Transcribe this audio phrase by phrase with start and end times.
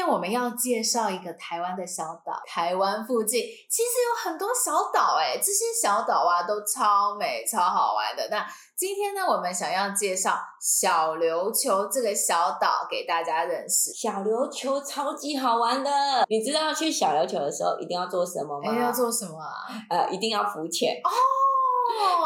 [0.00, 8.26] 今天我们要介绍一个台湾的小岛，台湾附近其实有很多小岛，哎，这些小岛啊都超美、超好玩的。
[8.30, 8.42] 那
[8.74, 13.92] 今天呢，我们想要介绍小琉球这个小岛给大家认识。
[13.92, 15.90] 小琉球超级好玩的，
[16.30, 18.72] 你知道去小琉球的时候一定要做什么吗？
[18.72, 19.68] 哎，要做什么啊？
[19.90, 21.10] 呃，一定要浮潜哦。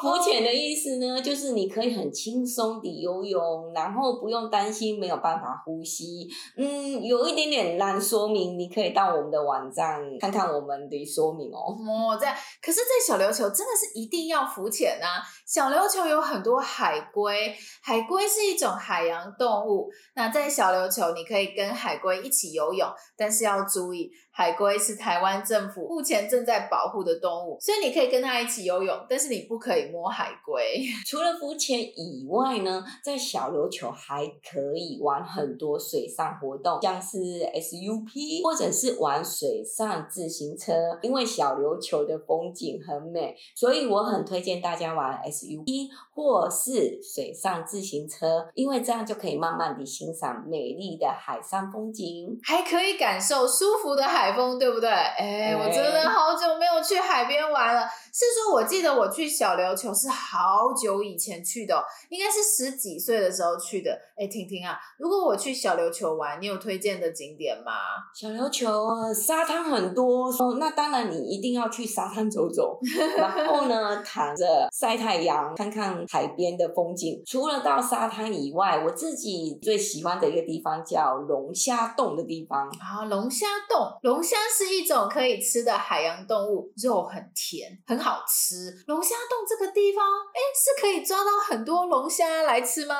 [0.00, 6.28] 浮潜的意思呢，就是你可以很轻松地游泳，然后不用担心没有办法呼吸。
[6.56, 11.76] 嗯，有一点点难说明，你可以到我们的网站看看我们的说明哦。
[11.78, 15.22] 哦，在，可是，在小琉球真的是一定要浮潜啊！
[15.46, 19.88] 小琉球有很多海龟，海龟是一种海洋动物。
[20.14, 24.10] 那在小琉球，你可以跟海龟一起游泳，但是要注意。
[24.30, 30.84] 海龟是台湾政府目前正在保护的动物，所以你可以跟它一起游泳，但是你不可以摸海龟。
[31.06, 40.72] 除了浮潜以外呢，在小琉球还可以玩很多水上活动，像是 SUP 或者是玩水上自行车。
[41.02, 45.88] 因为小琉球的风景很美，所以我很推荐大家玩 SUP
[46.18, 54.28] 或是水上自行车，因为这样就可以慢慢地欣赏美丽的海上风景，还可以感受舒服的海。
[54.38, 54.88] 风对不对？
[54.88, 57.82] 哎，我真的好久没有去海边玩了。
[58.12, 63.90] 是说，我记得我去小琉球是好久以前去的，应该是十几岁的时候去的。
[64.16, 67.72] 哎，婷婷啊，如果我去小琉球玩，你有推荐的景点吗？
[68.14, 72.78] 小琉球沙滩很多，哦，那当然你一定要去沙滩走走，
[73.16, 77.22] 然后呢，躺着晒太阳，看看海边的风景。
[77.26, 88.18] 除了到沙滩以外，我自己最喜欢的一个地方叫龙虾洞的地方啊，龙虾洞，龙虾是一种可以吃的海洋动物，肉很甜，很好。
[88.28, 88.54] 吃，
[88.86, 92.94] 龙虾洞这个地方，哎，是可以抓到很多龙虾来吃吗？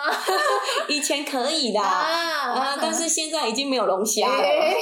[0.88, 4.42] 以前可以的啊，啊，但是现在已经没有龙虾了。
[4.42, 4.74] 欸、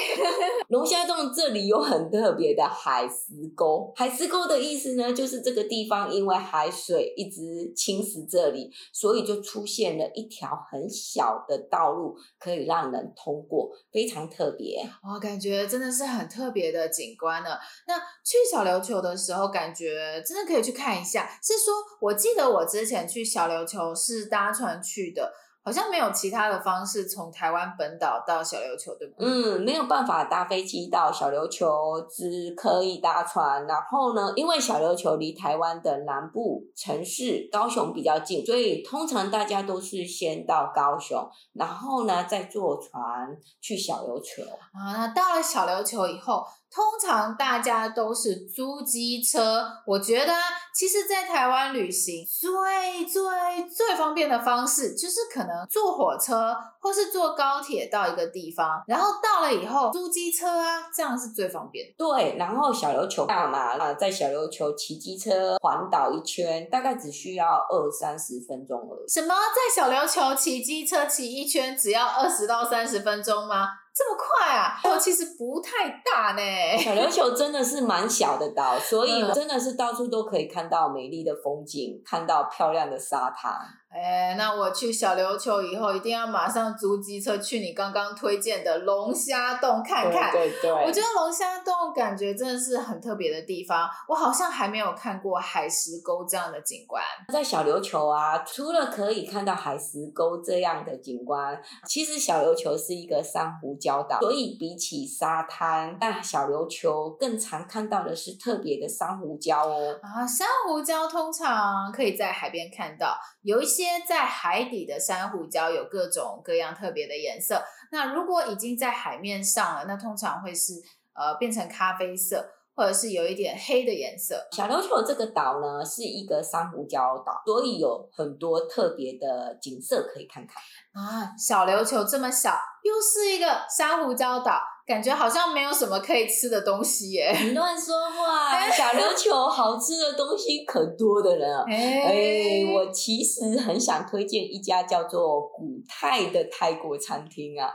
[0.69, 14.88] 龙虾洞这里有很特别的海石沟，海石沟的意思呢，就是这个地方因为海水一直侵蚀这里，所以就出现了一条很小的道路，可以让人通过，非常特别。
[15.03, 17.50] 哇感觉真的是很特别的景观呢。
[17.87, 20.06] 那去小琉球的时候，感觉。
[20.25, 21.26] 真的可以去看一下。
[21.43, 25.32] 是说，我记得我之前去小琉球是搭船去的，
[25.66, 29.27] 好像没有其他的方式从台湾本岛到小琉球，对不对？
[29.27, 33.66] 嗯，没有办法搭飞机到小琉球，只可以搭船。
[33.66, 44.44] 然后呢，因为小琉球离台湾的南部城市高雄比较近，所以通常大家都是先到高雄，然后呢再坐船去小琉球。
[44.72, 46.47] 啊，那到了小琉球以后。
[46.72, 50.32] 通常大家都是租机车，我觉得
[50.75, 53.22] 其实，在台湾旅行最最
[53.69, 61.94] 最方便的方式，就是可能坐火车或是坐高铁到一个地方，然后到了以后租机车啊，这样是最方便的。
[61.97, 63.78] 对，然后小琉球干嘛？
[63.78, 69.09] 啊，在小琉球骑机车环岛一圈，大概只需要二三十分钟而已。
[69.09, 69.34] 什么？
[69.34, 73.69] 在小琉球骑机车骑一圈只要二十到三十分钟吗？
[73.97, 74.81] 这么快啊！
[74.83, 76.43] 哦，其实不太大呢。
[76.78, 83.53] 小琉球真的是蛮小的岛，所以真的是到处都可以看到美丽的风景，看到漂亮的沙滩。
[83.89, 90.31] 哎，那我去小琉球以后，一定要马上租机车去你刚刚推荐的龙虾洞看看。
[90.33, 93.88] 对对对，我觉得龙虾洞感觉真的是很特别的地方。
[94.06, 97.03] 我好像还没有看过海石沟这样的景观。
[97.33, 109.99] 在小琉球啊，除了可以看到海石沟这样的景观，其实小琉球是一个珊瑚礁岛，所以比起沙滩，但小琉球更常看到的是特别的珊瑚礁哦。
[110.01, 113.97] 啊，珊瑚礁通常可以在海边看到，有一些。
[114.06, 117.61] 在海底的珊瑚礁有各种各样特别的颜色。
[117.91, 120.75] 那如果已经在海面上了，那通常会是
[121.12, 124.47] 呃变成咖啡色，或者是有一点黑的颜色。
[124.53, 130.62] 小琉球这个岛呢是一个珊瑚礁岛，所以有很多特别的景色可以看看
[130.93, 131.32] 啊。
[131.38, 132.55] 小琉球这么小，
[132.87, 134.61] 又是一个珊瑚礁岛。
[134.87, 137.37] 感觉好像没有什么可以吃的东西耶！
[137.43, 138.71] 你乱说话！
[138.71, 141.65] 小琉球好吃的东西可多的了。
[141.67, 147.69] 哎、欸，我其实很想推荐一家叫做古泰的泰国餐厅啊，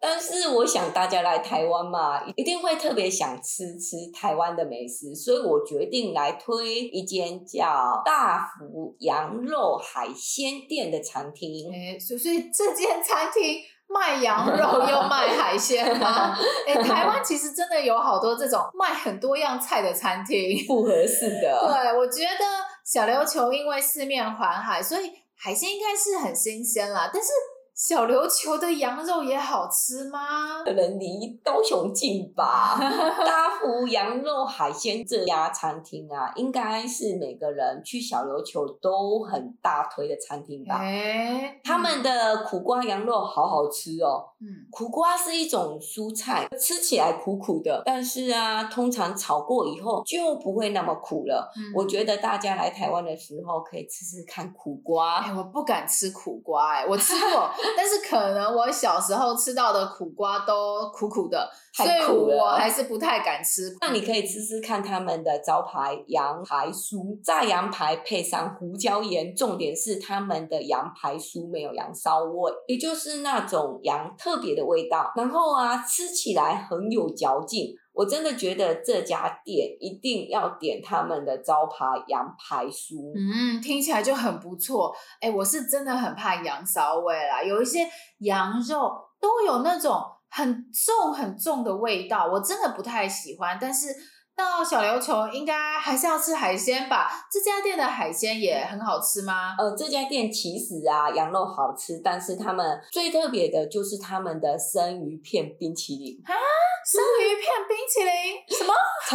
[0.00, 11.72] 但是我想大家来台湾嘛，一定会特别想吃吃台湾的美食，所以我决定来推一间叫大福羊肉海鲜店的餐厅。
[11.72, 13.60] 哎、欸，所以这间餐厅。
[13.88, 16.36] 卖羊肉又卖海鲜吗？
[16.66, 21.66] 哎、欸，台湾其实真的有好多这种卖很多样菜的餐厅， 不合适的。
[21.66, 22.44] 对，我觉得
[22.84, 27.10] 小琉球因为四面环海，所以海鲜应该是很新鲜啦。
[27.12, 27.28] 但是。
[27.76, 30.18] 小琉球的羊肉也好吃吗？
[30.64, 32.74] 可能离高雄近吧。
[32.80, 40.78] 大福羊肉海鲜这家餐厅啊，应该是每个人去小琉球都很大推的餐厅吧。
[40.78, 44.24] 欸、他们的苦瓜羊肉好好吃哦。
[44.40, 51.52] 嗯，苦瓜是一种蔬菜，吃起来苦苦的，但是啊，通常炒过以后就不会那么苦了。
[51.54, 55.18] 嗯、我觉得大家来台湾的时候可以吃吃看苦瓜。
[55.18, 57.50] 哎、欸，我不敢吃苦瓜、欸，哎，我吃过。
[57.76, 63.74] 但是可能我小时候吃到的苦瓜都苦苦的，所以我还是不太敢吃。
[63.80, 75.12] 那你可以吃吃看他们的招牌羊排酥，炸羊排配上胡椒盐，重点是他们的羊排酥没有羊骚味，也就是那种羊特别的味道。
[75.16, 77.74] 然后啊，吃起来很有嚼劲。
[77.96, 83.10] 我真的觉得这家店一定要点他们的招牌羊排酥。
[83.16, 84.94] 嗯，听起来就很不错。
[85.18, 87.88] 哎，我是真的很怕羊骚味啦，有一些
[88.18, 89.98] 羊肉都有那种
[90.28, 93.56] 很重很重的味道，我真的不太喜欢。
[93.58, 93.88] 但是
[94.36, 97.26] 到小琉球应该还是要吃海鲜吧？
[97.32, 99.54] 这家店的海鲜也很好吃吗？
[99.56, 106.20] 呃，这家店其实啊，羊肉好吃，但是他们最特别的就是他们的生鱼片冰淇淋。
[106.26, 106.36] 啊？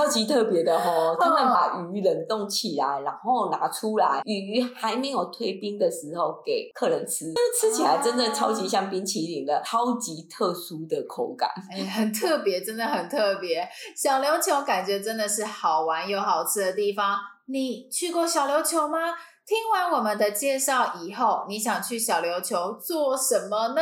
[0.02, 1.16] 超级特别的哦！
[1.22, 11.50] 他们把鱼冷冻起来，然后拿出来，鱼还没有退冰的时候给客人吃，吃起来真的超级像冰淇淋的，超级特殊的口感。
[11.70, 13.68] 哎，很特别，真的很特别。
[13.96, 17.20] 小琉球感觉真的是好玩又好吃的地方。
[17.46, 18.98] 你去过小琉球吗？
[19.46, 23.82] 听完我们的介绍以后，你想去小琉球做什么呢？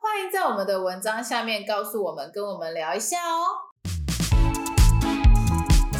[0.00, 3.73] 欢迎在我们的文章下面告诉我们，跟我们聊一下哦。